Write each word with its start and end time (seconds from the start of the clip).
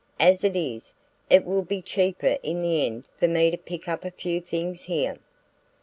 As 0.19 0.43
it 0.43 0.55
is, 0.55 0.95
it 1.29 1.45
will 1.45 1.61
be 1.61 1.79
cheaper 1.79 2.39
in 2.41 2.63
the 2.63 2.87
end 2.87 3.03
for 3.19 3.27
me 3.27 3.51
to 3.51 3.55
pick 3.57 3.87
up 3.87 4.03
a 4.03 4.09
few 4.09 4.41
things 4.41 4.81
here. 4.81 5.17